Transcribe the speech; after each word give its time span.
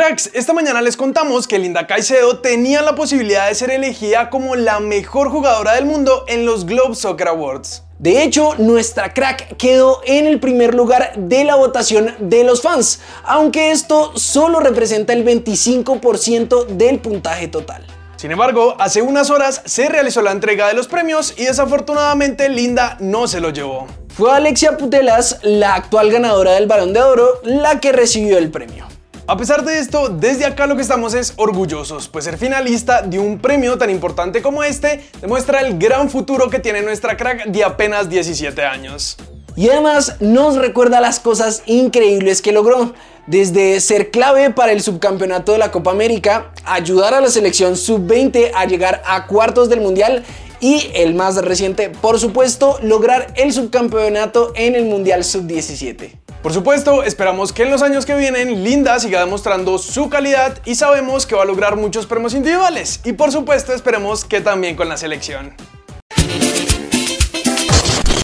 Cracks, 0.00 0.30
esta 0.32 0.54
mañana 0.54 0.80
les 0.80 0.96
contamos 0.96 1.46
que 1.46 1.58
Linda 1.58 1.86
Caicedo 1.86 2.38
tenía 2.38 2.80
la 2.80 2.94
posibilidad 2.94 3.48
de 3.48 3.54
ser 3.54 3.70
elegida 3.70 4.30
como 4.30 4.56
la 4.56 4.80
mejor 4.80 5.28
jugadora 5.28 5.74
del 5.74 5.84
mundo 5.84 6.24
en 6.26 6.46
los 6.46 6.64
Globe 6.64 6.94
Soccer 6.94 7.28
Awards. 7.28 7.82
De 7.98 8.22
hecho, 8.22 8.54
nuestra 8.56 9.12
crack 9.12 9.58
quedó 9.58 10.00
en 10.06 10.26
el 10.26 10.40
primer 10.40 10.74
lugar 10.74 11.12
de 11.18 11.44
la 11.44 11.56
votación 11.56 12.14
de 12.18 12.44
los 12.44 12.62
fans, 12.62 13.00
aunque 13.24 13.72
esto 13.72 14.16
solo 14.16 14.60
representa 14.60 15.12
el 15.12 15.22
25% 15.22 16.68
del 16.68 16.98
puntaje 17.00 17.48
total. 17.48 17.84
Sin 18.16 18.30
embargo, 18.30 18.76
hace 18.78 19.02
unas 19.02 19.28
horas 19.28 19.60
se 19.66 19.90
realizó 19.90 20.22
la 20.22 20.32
entrega 20.32 20.68
de 20.68 20.72
los 20.72 20.88
premios 20.88 21.34
y 21.36 21.44
desafortunadamente 21.44 22.48
Linda 22.48 22.96
no 23.00 23.28
se 23.28 23.40
lo 23.40 23.50
llevó. 23.50 23.86
Fue 24.08 24.32
Alexia 24.32 24.78
Putelas, 24.78 25.40
la 25.42 25.74
actual 25.74 26.10
ganadora 26.10 26.52
del 26.52 26.66
Balón 26.66 26.94
de 26.94 27.02
Oro, 27.02 27.42
la 27.44 27.80
que 27.80 27.92
recibió 27.92 28.38
el 28.38 28.50
premio. 28.50 28.89
A 29.30 29.36
pesar 29.36 29.64
de 29.64 29.78
esto, 29.78 30.08
desde 30.08 30.44
acá 30.44 30.66
lo 30.66 30.74
que 30.74 30.82
estamos 30.82 31.14
es 31.14 31.34
orgullosos, 31.36 32.08
pues 32.08 32.24
ser 32.24 32.36
finalista 32.36 33.02
de 33.02 33.20
un 33.20 33.38
premio 33.38 33.78
tan 33.78 33.88
importante 33.88 34.42
como 34.42 34.64
este 34.64 35.04
demuestra 35.20 35.60
el 35.60 35.78
gran 35.78 36.10
futuro 36.10 36.50
que 36.50 36.58
tiene 36.58 36.82
nuestra 36.82 37.16
crack 37.16 37.44
de 37.44 37.62
apenas 37.62 38.10
17 38.10 38.64
años. 38.64 39.16
Y 39.54 39.68
además 39.68 40.16
nos 40.18 40.56
recuerda 40.56 41.00
las 41.00 41.20
cosas 41.20 41.62
increíbles 41.66 42.42
que 42.42 42.50
logró, 42.50 42.92
desde 43.28 43.78
ser 43.78 44.10
clave 44.10 44.50
para 44.50 44.72
el 44.72 44.82
subcampeonato 44.82 45.52
de 45.52 45.58
la 45.58 45.70
Copa 45.70 45.92
América, 45.92 46.50
ayudar 46.64 47.14
a 47.14 47.20
la 47.20 47.28
selección 47.28 47.76
sub-20 47.76 48.50
a 48.52 48.64
llegar 48.64 49.00
a 49.06 49.28
cuartos 49.28 49.68
del 49.68 49.80
Mundial 49.80 50.24
y 50.60 50.90
el 50.94 51.14
más 51.14 51.36
reciente, 51.36 51.90
por 51.90 52.20
supuesto, 52.20 52.78
lograr 52.82 53.32
el 53.36 53.52
subcampeonato 53.52 54.52
en 54.54 54.74
el 54.74 54.84
Mundial 54.84 55.24
sub-17. 55.24 56.12
Por 56.42 56.54
supuesto, 56.54 57.02
esperamos 57.02 57.52
que 57.52 57.64
en 57.64 57.70
los 57.70 57.82
años 57.82 58.06
que 58.06 58.14
vienen 58.14 58.64
Linda 58.64 58.98
siga 58.98 59.20
demostrando 59.20 59.78
su 59.78 60.08
calidad 60.08 60.58
y 60.64 60.74
sabemos 60.74 61.26
que 61.26 61.34
va 61.34 61.42
a 61.42 61.46
lograr 61.46 61.76
muchos 61.76 62.06
premios 62.06 62.32
individuales. 62.32 63.00
Y 63.04 63.12
por 63.12 63.30
supuesto, 63.30 63.74
esperemos 63.74 64.24
que 64.24 64.40
también 64.40 64.74
con 64.74 64.88
la 64.88 64.96
selección. 64.96 65.54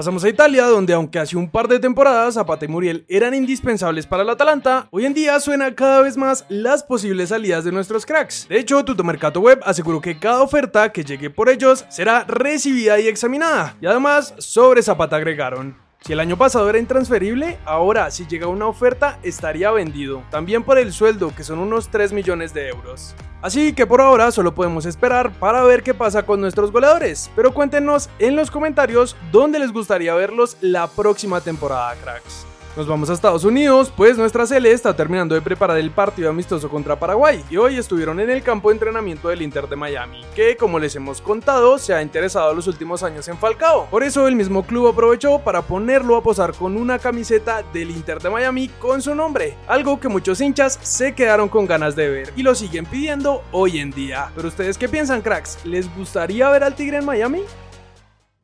Pasamos 0.00 0.24
a 0.24 0.30
Italia, 0.30 0.64
donde 0.64 0.94
aunque 0.94 1.18
hace 1.18 1.36
un 1.36 1.50
par 1.50 1.68
de 1.68 1.78
temporadas 1.78 2.32
Zapata 2.32 2.64
y 2.64 2.68
Muriel 2.68 3.04
eran 3.06 3.34
indispensables 3.34 4.06
para 4.06 4.22
el 4.22 4.30
Atalanta, 4.30 4.88
hoy 4.92 5.04
en 5.04 5.12
día 5.12 5.38
suena 5.40 5.74
cada 5.74 6.00
vez 6.00 6.16
más 6.16 6.46
las 6.48 6.82
posibles 6.82 7.28
salidas 7.28 7.64
de 7.64 7.72
nuestros 7.72 8.06
cracks. 8.06 8.48
De 8.48 8.58
hecho, 8.58 8.82
Tuto 8.82 9.04
Mercato 9.04 9.40
Web 9.40 9.60
aseguró 9.62 10.00
que 10.00 10.18
cada 10.18 10.40
oferta 10.40 10.90
que 10.90 11.04
llegue 11.04 11.28
por 11.28 11.50
ellos 11.50 11.84
será 11.90 12.24
recibida 12.24 12.98
y 12.98 13.08
examinada. 13.08 13.76
Y 13.78 13.84
además, 13.84 14.32
sobre 14.38 14.82
Zapata 14.82 15.16
agregaron. 15.16 15.76
Si 16.00 16.14
el 16.14 16.20
año 16.20 16.38
pasado 16.38 16.70
era 16.70 16.78
intransferible, 16.78 17.58
ahora 17.66 18.10
si 18.10 18.26
llega 18.26 18.46
una 18.46 18.68
oferta 18.68 19.18
estaría 19.22 19.70
vendido, 19.70 20.22
también 20.30 20.62
por 20.62 20.78
el 20.78 20.94
sueldo 20.94 21.34
que 21.36 21.44
son 21.44 21.58
unos 21.58 21.90
3 21.90 22.14
millones 22.14 22.54
de 22.54 22.68
euros. 22.68 23.14
Así 23.42 23.72
que 23.72 23.86
por 23.86 24.00
ahora 24.00 24.30
solo 24.30 24.54
podemos 24.54 24.84
esperar 24.84 25.32
para 25.32 25.62
ver 25.64 25.82
qué 25.82 25.94
pasa 25.94 26.24
con 26.24 26.40
nuestros 26.40 26.70
goleadores, 26.70 27.30
pero 27.34 27.54
cuéntenos 27.54 28.10
en 28.18 28.36
los 28.36 28.50
comentarios 28.50 29.16
dónde 29.32 29.58
les 29.58 29.72
gustaría 29.72 30.14
verlos 30.14 30.56
la 30.60 30.86
próxima 30.88 31.40
temporada, 31.40 31.94
cracks. 32.02 32.49
Nos 32.76 32.86
vamos 32.86 33.10
a 33.10 33.14
Estados 33.14 33.42
Unidos, 33.42 33.92
pues 33.96 34.16
nuestra 34.16 34.46
Cele 34.46 34.70
está 34.70 34.94
terminando 34.94 35.34
de 35.34 35.40
preparar 35.40 35.76
el 35.76 35.90
partido 35.90 36.30
amistoso 36.30 36.68
contra 36.68 37.00
Paraguay 37.00 37.44
y 37.50 37.56
hoy 37.56 37.76
estuvieron 37.76 38.20
en 38.20 38.30
el 38.30 38.44
campo 38.44 38.68
de 38.68 38.74
entrenamiento 38.74 39.28
del 39.28 39.42
Inter 39.42 39.68
de 39.68 39.74
Miami, 39.74 40.24
que 40.36 40.56
como 40.56 40.78
les 40.78 40.94
hemos 40.94 41.20
contado 41.20 41.78
se 41.78 41.94
ha 41.94 42.00
interesado 42.00 42.54
los 42.54 42.68
últimos 42.68 43.02
años 43.02 43.26
en 43.26 43.36
Falcao. 43.38 43.86
Por 43.90 44.04
eso 44.04 44.28
el 44.28 44.36
mismo 44.36 44.62
club 44.62 44.86
aprovechó 44.86 45.40
para 45.40 45.62
ponerlo 45.62 46.14
a 46.14 46.22
posar 46.22 46.54
con 46.54 46.76
una 46.76 47.00
camiseta 47.00 47.64
del 47.72 47.90
Inter 47.90 48.20
de 48.20 48.30
Miami 48.30 48.68
con 48.68 49.02
su 49.02 49.16
nombre, 49.16 49.56
algo 49.66 49.98
que 49.98 50.08
muchos 50.08 50.40
hinchas 50.40 50.78
se 50.80 51.12
quedaron 51.12 51.48
con 51.48 51.66
ganas 51.66 51.96
de 51.96 52.08
ver 52.08 52.32
y 52.36 52.44
lo 52.44 52.54
siguen 52.54 52.86
pidiendo 52.86 53.42
hoy 53.50 53.80
en 53.80 53.90
día. 53.90 54.30
Pero 54.36 54.46
ustedes 54.46 54.78
qué 54.78 54.88
piensan 54.88 55.22
cracks, 55.22 55.58
¿les 55.64 55.92
gustaría 55.96 56.48
ver 56.50 56.62
al 56.62 56.76
Tigre 56.76 56.98
en 56.98 57.04
Miami? 57.04 57.42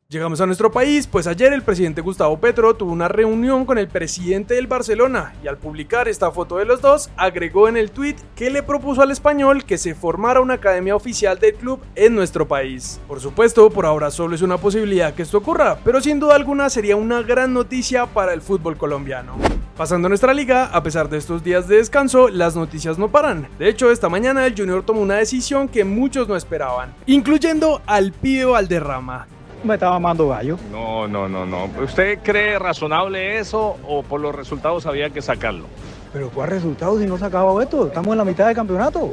Llegamos 0.09 0.39
a 0.39 0.45
nuestro 0.45 0.71
país, 0.71 1.05
pues 1.05 1.27
ayer 1.27 1.51
el 1.51 1.63
presidente 1.63 1.99
Gustavo 1.99 2.39
Petro 2.39 2.73
tuvo 2.77 2.93
una 2.93 3.09
reunión 3.09 3.65
con 3.65 3.77
el 3.77 3.89
presidente 3.89 4.53
del 4.53 4.65
Barcelona 4.65 5.33
y 5.43 5.49
al 5.49 5.57
publicar 5.57 6.07
esta 6.07 6.31
foto 6.31 6.55
de 6.55 6.63
los 6.63 6.79
dos, 6.79 7.09
agregó 7.17 7.67
en 7.67 7.75
el 7.75 7.91
tweet 7.91 8.15
que 8.33 8.49
le 8.49 8.63
propuso 8.63 9.01
al 9.01 9.11
español 9.11 9.65
que 9.65 9.77
se 9.77 9.95
formara 9.95 10.39
una 10.39 10.53
academia 10.53 10.95
oficial 10.95 11.39
del 11.39 11.55
club 11.55 11.81
en 11.95 12.15
nuestro 12.15 12.47
país. 12.47 13.01
Por 13.05 13.19
supuesto, 13.19 13.69
por 13.69 13.85
ahora 13.85 14.09
solo 14.09 14.33
es 14.33 14.41
una 14.41 14.57
posibilidad 14.57 15.13
que 15.13 15.23
esto 15.23 15.39
ocurra, 15.39 15.77
pero 15.83 15.99
sin 15.99 16.21
duda 16.21 16.35
alguna 16.35 16.69
sería 16.69 16.95
una 16.95 17.21
gran 17.21 17.53
noticia 17.53 18.05
para 18.05 18.31
el 18.31 18.41
fútbol 18.41 18.77
colombiano. 18.77 19.35
Pasando 19.75 20.05
a 20.05 20.09
nuestra 20.09 20.33
liga, 20.33 20.67
a 20.67 20.83
pesar 20.83 21.09
de 21.09 21.17
estos 21.17 21.43
días 21.43 21.67
de 21.67 21.75
descanso, 21.75 22.29
las 22.29 22.55
noticias 22.55 22.97
no 22.97 23.09
paran. 23.11 23.49
De 23.59 23.67
hecho, 23.67 23.91
esta 23.91 24.07
mañana 24.07 24.45
el 24.45 24.55
Junior 24.57 24.85
tomó 24.85 25.01
una 25.01 25.15
decisión 25.15 25.67
que 25.67 25.83
muchos 25.83 26.29
no 26.29 26.37
esperaban, 26.37 26.93
incluyendo 27.07 27.81
al 27.85 28.13
pibe 28.13 28.45
Valderrama 28.45 29.27
me 29.63 29.75
estaba 29.75 29.93
mamando 29.93 30.29
gallo. 30.29 30.57
No, 30.71 31.07
no, 31.07 31.27
no, 31.27 31.45
no. 31.45 31.69
¿Usted 31.83 32.19
cree 32.23 32.59
razonable 32.59 33.39
eso 33.39 33.77
o 33.87 34.03
por 34.03 34.21
los 34.21 34.33
resultados 34.33 34.85
había 34.85 35.09
que 35.09 35.21
sacarlo? 35.21 35.65
Pero 36.13 36.29
¿cuál 36.29 36.49
resultado 36.49 36.99
si 36.99 37.05
no 37.05 37.17
sacaba 37.17 37.61
esto? 37.61 37.87
Estamos 37.87 38.11
en 38.13 38.17
la 38.17 38.25
mitad 38.25 38.47
del 38.47 38.55
campeonato. 38.55 39.11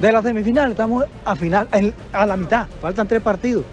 De 0.00 0.12
la 0.12 0.22
semifinal 0.22 0.70
estamos 0.70 1.04
a 1.24 1.34
final, 1.36 1.68
a 2.12 2.26
la 2.26 2.36
mitad. 2.36 2.66
Faltan 2.80 3.08
tres 3.08 3.20
partidos. 3.20 3.64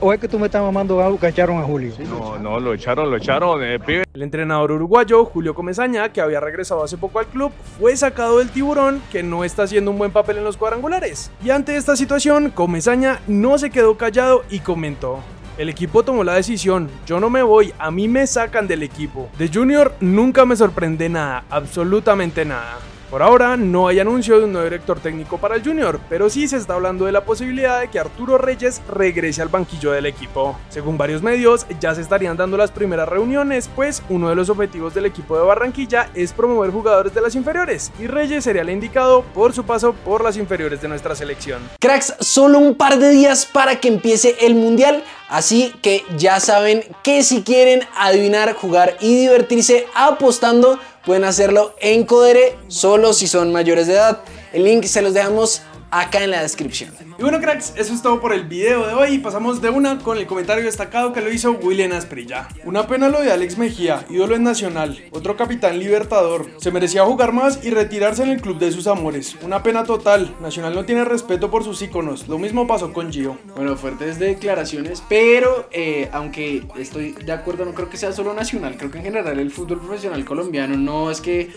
¿O 0.00 0.12
es 0.12 0.20
que 0.20 0.28
tú 0.28 0.38
me 0.38 0.46
estás 0.46 0.62
mamando 0.62 0.96
gallo 0.96 1.18
que 1.18 1.28
echaron 1.28 1.58
a 1.58 1.62
Julio? 1.62 1.92
No, 2.08 2.38
no, 2.38 2.60
lo 2.60 2.74
echaron, 2.74 3.10
lo 3.10 3.16
echaron, 3.16 3.62
eh, 3.62 3.78
pibe. 3.78 4.04
El 4.12 4.22
entrenador 4.22 4.72
uruguayo, 4.72 5.24
Julio 5.24 5.54
Comesaña, 5.54 6.12
que 6.12 6.20
había 6.20 6.40
regresado 6.40 6.84
hace 6.84 6.96
poco 6.96 7.20
al 7.20 7.26
club, 7.26 7.52
fue 7.78 7.96
sacado 7.96 8.38
del 8.38 8.50
tiburón, 8.50 9.00
que 9.10 9.22
no 9.22 9.44
está 9.44 9.62
haciendo 9.62 9.90
un 9.90 9.98
buen 9.98 10.10
papel 10.10 10.38
en 10.38 10.44
los 10.44 10.56
cuadrangulares. 10.56 11.30
Y 11.44 11.50
ante 11.50 11.76
esta 11.76 11.96
situación, 11.96 12.50
Comesaña 12.50 13.20
no 13.26 13.56
se 13.58 13.70
quedó 13.70 13.96
callado 13.96 14.44
y 14.50 14.60
comentó. 14.60 15.20
El 15.56 15.68
equipo 15.68 16.02
tomó 16.02 16.24
la 16.24 16.34
decisión, 16.34 16.90
yo 17.06 17.20
no 17.20 17.30
me 17.30 17.42
voy, 17.42 17.72
a 17.78 17.92
mí 17.92 18.08
me 18.08 18.26
sacan 18.26 18.66
del 18.66 18.82
equipo. 18.82 19.28
De 19.38 19.48
Junior 19.48 19.94
nunca 20.00 20.44
me 20.44 20.56
sorprende 20.56 21.08
nada, 21.08 21.44
absolutamente 21.48 22.44
nada. 22.44 22.78
Por 23.10 23.22
ahora 23.22 23.56
no 23.56 23.88
hay 23.88 24.00
anuncio 24.00 24.38
de 24.38 24.44
un 24.44 24.52
nuevo 24.52 24.64
director 24.64 24.98
técnico 24.98 25.38
para 25.38 25.56
el 25.56 25.64
Junior, 25.64 26.00
pero 26.08 26.28
sí 26.28 26.48
se 26.48 26.56
está 26.56 26.74
hablando 26.74 27.04
de 27.04 27.12
la 27.12 27.24
posibilidad 27.24 27.80
de 27.80 27.88
que 27.88 27.98
Arturo 27.98 28.38
Reyes 28.38 28.82
regrese 28.88 29.42
al 29.42 29.48
banquillo 29.48 29.92
del 29.92 30.06
equipo. 30.06 30.58
Según 30.68 30.98
varios 30.98 31.22
medios, 31.22 31.66
ya 31.80 31.94
se 31.94 32.00
estarían 32.00 32.36
dando 32.36 32.56
las 32.56 32.70
primeras 32.70 33.08
reuniones, 33.08 33.70
pues 33.74 34.02
uno 34.08 34.28
de 34.28 34.34
los 34.34 34.48
objetivos 34.48 34.94
del 34.94 35.06
equipo 35.06 35.36
de 35.36 35.44
Barranquilla 35.44 36.08
es 36.14 36.32
promover 36.32 36.70
jugadores 36.70 37.14
de 37.14 37.20
las 37.20 37.34
inferiores, 37.34 37.92
y 37.98 38.06
Reyes 38.06 38.44
sería 38.44 38.62
el 38.62 38.70
indicado 38.70 39.22
por 39.34 39.52
su 39.52 39.64
paso 39.64 39.92
por 39.92 40.24
las 40.24 40.36
inferiores 40.36 40.80
de 40.80 40.88
nuestra 40.88 41.14
selección. 41.14 41.62
Cracks, 41.80 42.14
solo 42.20 42.58
un 42.58 42.74
par 42.74 42.98
de 42.98 43.10
días 43.10 43.46
para 43.46 43.80
que 43.80 43.88
empiece 43.88 44.36
el 44.40 44.54
Mundial, 44.54 45.04
así 45.28 45.74
que 45.82 46.04
ya 46.16 46.40
saben 46.40 46.84
que 47.02 47.22
si 47.22 47.42
quieren 47.42 47.82
adivinar, 47.96 48.54
jugar 48.54 48.96
y 49.00 49.14
divertirse 49.14 49.86
apostando, 49.94 50.78
pueden 51.04 51.24
hacerlo 51.24 51.74
en 51.80 52.04
Codere 52.04 52.56
solo 52.68 53.12
si 53.12 53.26
son 53.26 53.52
mayores 53.52 53.86
de 53.86 53.94
edad. 53.94 54.20
El 54.52 54.64
link 54.64 54.84
se 54.84 55.02
los 55.02 55.14
dejamos 55.14 55.62
acá 56.00 56.22
en 56.24 56.30
la 56.30 56.42
descripción. 56.42 56.90
Y 57.18 57.22
bueno 57.22 57.40
cracks, 57.40 57.72
eso 57.76 57.94
es 57.94 58.02
todo 58.02 58.20
por 58.20 58.32
el 58.32 58.44
video 58.44 58.86
de 58.86 58.94
hoy 58.94 59.14
y 59.14 59.18
pasamos 59.18 59.62
de 59.62 59.70
una 59.70 59.98
con 59.98 60.18
el 60.18 60.26
comentario 60.26 60.64
destacado 60.64 61.12
que 61.12 61.20
lo 61.20 61.32
hizo 61.32 61.52
William 61.52 61.92
Asprilla. 61.92 62.48
Una 62.64 62.86
pena 62.88 63.08
lo 63.08 63.20
de 63.20 63.30
Alex 63.30 63.58
Mejía, 63.58 64.04
ídolo 64.10 64.34
en 64.34 64.42
Nacional, 64.42 65.00
otro 65.12 65.36
capitán 65.36 65.78
libertador. 65.78 66.50
Se 66.58 66.72
merecía 66.72 67.04
jugar 67.04 67.32
más 67.32 67.64
y 67.64 67.70
retirarse 67.70 68.24
en 68.24 68.30
el 68.30 68.40
club 68.40 68.58
de 68.58 68.72
sus 68.72 68.88
amores. 68.88 69.36
Una 69.42 69.62
pena 69.62 69.84
total, 69.84 70.34
Nacional 70.40 70.74
no 70.74 70.84
tiene 70.84 71.04
respeto 71.04 71.50
por 71.50 71.62
sus 71.62 71.80
íconos, 71.82 72.26
lo 72.26 72.38
mismo 72.38 72.66
pasó 72.66 72.92
con 72.92 73.12
Gio. 73.12 73.38
Bueno, 73.54 73.76
fuertes 73.76 74.18
declaraciones, 74.18 75.02
pero 75.08 75.68
eh, 75.70 76.08
aunque 76.12 76.64
estoy 76.76 77.12
de 77.12 77.32
acuerdo, 77.32 77.64
no 77.64 77.74
creo 77.74 77.88
que 77.88 77.96
sea 77.96 78.12
solo 78.12 78.34
Nacional, 78.34 78.76
creo 78.76 78.90
que 78.90 78.98
en 78.98 79.04
general 79.04 79.38
el 79.38 79.52
fútbol 79.52 79.78
profesional 79.78 80.24
colombiano 80.24 80.76
no 80.76 81.10
es 81.10 81.20
que 81.20 81.52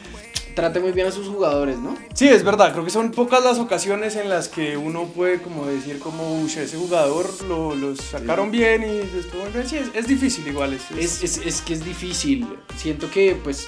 trate 0.57 0.79
muy 0.79 0.91
bien 0.91 1.05
a 1.05 1.11
sus 1.11 1.27
jugadores, 1.27 1.77
¿no? 1.77 1.95
Sí, 2.15 2.27
es 2.27 2.43
verdad, 2.43 2.71
creo 2.71 2.83
que 2.83 2.89
son 2.89 3.11
pocas 3.11 3.43
las 3.43 3.59
ocasiones 3.59 4.15
en 4.15 4.27
las 4.27 4.47
que 4.47 4.75
uno 4.75 5.05
puede 5.05 5.39
como 5.39 5.67
decir 5.67 5.99
como, 5.99 6.43
ese 6.47 6.75
jugador 6.75 7.29
lo, 7.43 7.95
sacaron 7.95 8.49
bien 8.49 8.81
y 8.81 9.19
estuvo 9.19 9.43
bien. 9.53 9.67
Sí, 9.67 9.77
es, 9.93 10.07
difícil 10.07 10.47
igual. 10.47 10.73
Es, 10.73 11.21
es, 11.21 11.37
es, 11.37 11.61
que 11.61 11.73
es 11.73 11.85
difícil. 11.85 12.47
Siento 12.75 13.07
que 13.11 13.37
pues 13.43 13.67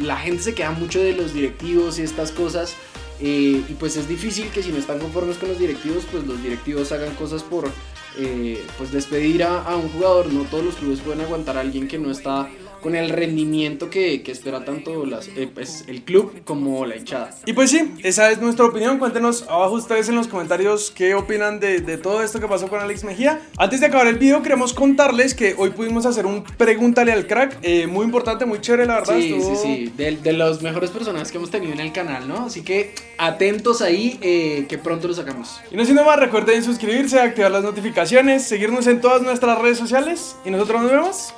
la 0.00 0.18
gente 0.18 0.42
se 0.42 0.54
queda 0.54 0.72
mucho 0.72 1.00
de 1.00 1.14
los 1.14 1.32
directivos 1.32 1.98
y 1.98 2.02
estas 2.02 2.30
cosas. 2.30 2.74
Eh, 3.18 3.62
y 3.66 3.74
pues 3.80 3.96
es 3.96 4.06
difícil 4.06 4.50
que 4.50 4.62
si 4.62 4.70
no 4.70 4.76
están 4.76 4.98
conformes 4.98 5.38
con 5.38 5.48
los 5.48 5.58
directivos, 5.58 6.04
pues 6.12 6.26
los 6.26 6.42
directivos 6.42 6.92
hagan 6.92 7.14
cosas 7.14 7.42
por 7.42 7.70
eh, 8.18 8.62
pues 8.76 8.92
despedir 8.92 9.44
a, 9.44 9.62
a 9.62 9.76
un 9.76 9.88
jugador. 9.88 10.30
No 10.30 10.42
todos 10.42 10.62
los 10.62 10.74
clubes 10.74 11.00
pueden 11.00 11.22
aguantar 11.22 11.56
a 11.56 11.60
alguien 11.60 11.88
que 11.88 11.98
no 11.98 12.10
está 12.10 12.50
con 12.82 12.94
el 12.96 13.10
rendimiento 13.10 13.88
que, 13.88 14.22
que 14.22 14.32
espera 14.32 14.64
tanto 14.64 15.06
las, 15.06 15.28
eh, 15.28 15.48
pues, 15.52 15.84
el 15.86 16.02
club 16.02 16.42
como 16.44 16.84
la 16.84 16.96
hinchada. 16.96 17.30
Y 17.46 17.52
pues 17.52 17.70
sí, 17.70 17.92
esa 18.02 18.30
es 18.30 18.40
nuestra 18.40 18.64
opinión. 18.66 18.98
Cuéntenos 18.98 19.44
abajo 19.48 19.74
ustedes 19.74 20.08
en 20.08 20.16
los 20.16 20.28
comentarios 20.28 20.90
qué 20.94 21.14
opinan 21.14 21.60
de, 21.60 21.80
de 21.80 21.96
todo 21.96 22.22
esto 22.22 22.40
que 22.40 22.48
pasó 22.48 22.68
con 22.68 22.80
Alex 22.80 23.04
Mejía. 23.04 23.40
Antes 23.56 23.80
de 23.80 23.86
acabar 23.86 24.06
el 24.08 24.16
video, 24.16 24.42
queremos 24.42 24.72
contarles 24.74 25.34
que 25.34 25.54
hoy 25.56 25.70
pudimos 25.70 26.04
hacer 26.06 26.26
un 26.26 26.42
pregúntale 26.44 27.12
al 27.12 27.26
crack. 27.26 27.58
eh, 27.62 27.86
muy 27.86 28.04
importante, 28.04 28.44
muy 28.46 28.60
chévere, 28.60 28.86
la 28.86 28.94
verdad. 28.96 29.14
Sí, 29.16 29.22
sí, 29.22 29.34
estuvo- 29.34 29.62
sí, 29.62 29.92
de, 29.96 30.16
de 30.16 30.32
los 30.32 30.60
mejores 30.62 30.90
personajes 30.90 31.30
que 31.30 31.38
hemos 31.38 31.50
tenido 31.50 31.72
en 31.72 31.80
el 31.80 31.92
canal, 31.92 32.26
¿no? 32.28 32.46
Así 32.46 32.62
que 32.62 32.94
atentos 33.18 33.82
ahí, 33.82 34.18
eh, 34.20 34.66
que 34.68 34.78
pronto 34.78 35.06
lo 35.08 35.14
sacamos. 35.14 35.60
Y 35.70 35.76
no 35.76 35.84
siendo 35.84 36.04
más, 36.04 36.18
recuerden 36.18 36.62
suscribirse, 36.64 37.20
activar 37.20 37.50
las 37.50 37.62
notificaciones, 37.62 38.42
seguirnos 38.44 38.86
en 38.88 39.00
todas 39.00 39.22
nuestras 39.22 39.58
redes 39.60 39.78
sociales. 39.78 40.36
Y 40.44 40.50
nosotros 40.50 40.82
nos 40.82 40.90
vemos 40.90 41.34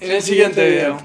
en 0.00 0.10
el 0.10 0.22
siguiente 0.22 0.68
video. 0.68 0.98